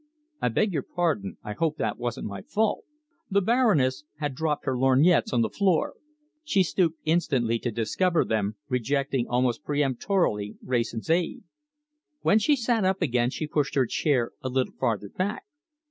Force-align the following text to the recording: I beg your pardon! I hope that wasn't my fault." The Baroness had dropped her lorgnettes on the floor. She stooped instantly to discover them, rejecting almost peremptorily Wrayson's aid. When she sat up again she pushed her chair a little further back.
I 0.41 0.47
beg 0.47 0.73
your 0.73 0.81
pardon! 0.81 1.37
I 1.43 1.53
hope 1.53 1.77
that 1.77 1.99
wasn't 1.99 2.25
my 2.25 2.41
fault." 2.41 2.85
The 3.29 3.39
Baroness 3.39 4.03
had 4.17 4.33
dropped 4.33 4.65
her 4.65 4.75
lorgnettes 4.75 5.31
on 5.31 5.41
the 5.43 5.47
floor. 5.51 5.93
She 6.43 6.63
stooped 6.63 6.97
instantly 7.05 7.59
to 7.59 7.69
discover 7.69 8.25
them, 8.25 8.55
rejecting 8.67 9.27
almost 9.27 9.63
peremptorily 9.63 10.57
Wrayson's 10.63 11.11
aid. 11.11 11.43
When 12.23 12.39
she 12.39 12.55
sat 12.55 12.83
up 12.83 12.99
again 13.03 13.29
she 13.29 13.45
pushed 13.45 13.75
her 13.75 13.85
chair 13.85 14.31
a 14.41 14.49
little 14.49 14.73
further 14.73 15.07
back. 15.09 15.43